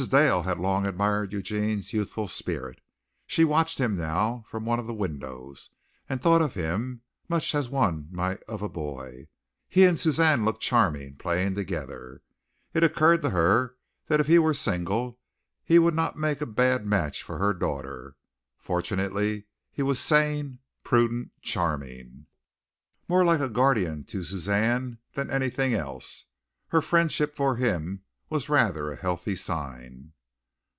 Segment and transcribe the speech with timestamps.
[0.09, 2.81] Dale had long admired Eugene's youthful spirit.
[3.27, 5.69] She watched him now from one of the windows,
[6.09, 9.27] and thought of him much as one might of a boy.
[9.69, 12.23] He and Suzanne looked charming playing together.
[12.73, 13.75] It occurred to her
[14.07, 15.19] that if he were single
[15.63, 18.15] he would not make a bad match for her daughter.
[18.57, 22.25] Fortunately he was sane, prudent, charming,
[23.07, 26.25] more like a guardian to Suzanne than anything else.
[26.69, 30.13] Her friendship for him was rather a healthy sign.